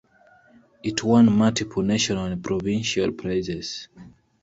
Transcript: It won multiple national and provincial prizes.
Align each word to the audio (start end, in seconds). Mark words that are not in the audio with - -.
It 0.81 1.03
won 1.03 1.31
multiple 1.31 1.83
national 1.83 2.25
and 2.25 2.43
provincial 2.43 3.11
prizes. 3.11 3.87